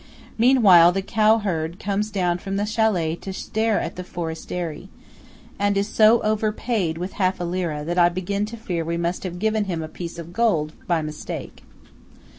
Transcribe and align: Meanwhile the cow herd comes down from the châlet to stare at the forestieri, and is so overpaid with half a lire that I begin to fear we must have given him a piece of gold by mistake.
Meanwhile 0.35 0.93
the 0.93 1.03
cow 1.03 1.37
herd 1.37 1.79
comes 1.79 2.09
down 2.09 2.39
from 2.39 2.55
the 2.55 2.63
châlet 2.63 3.21
to 3.21 3.31
stare 3.31 3.79
at 3.79 3.97
the 3.97 4.03
forestieri, 4.03 4.89
and 5.59 5.77
is 5.77 5.87
so 5.87 6.23
overpaid 6.23 6.97
with 6.97 7.13
half 7.21 7.39
a 7.39 7.43
lire 7.43 7.85
that 7.85 7.99
I 7.99 8.09
begin 8.09 8.47
to 8.47 8.57
fear 8.57 8.83
we 8.83 8.97
must 8.97 9.21
have 9.23 9.37
given 9.37 9.65
him 9.65 9.83
a 9.83 9.87
piece 9.87 10.17
of 10.17 10.33
gold 10.33 10.73
by 10.87 11.03
mistake. 11.03 11.61